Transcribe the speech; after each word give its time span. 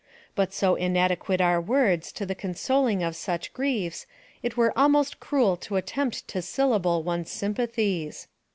But 0.33 0.51
so 0.51 0.73
inadequate 0.73 1.41
are 1.41 1.61
words 1.61 2.11
to 2.13 2.25
the 2.25 2.33
consoling 2.33 3.03
of 3.03 3.15
such 3.15 3.53
griefs, 3.53 4.07
it 4.41 4.57
were 4.57 4.75
almost 4.75 5.19
cruel 5.19 5.55
to 5.57 5.75
attempt 5.75 6.27
to 6.29 6.41
syllable 6.41 7.03
one's 7.03 7.29
sympathies. 7.29 8.27